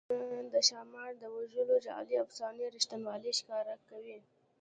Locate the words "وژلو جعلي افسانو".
1.35-2.71